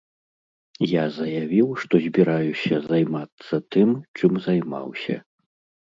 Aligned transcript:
Я 0.91 1.01
заявіў, 1.17 1.67
што 1.83 1.93
збіраюся 2.07 2.75
займацца 2.89 3.55
тым, 3.77 3.89
чым 4.19 4.31
займаўся. 4.47 5.15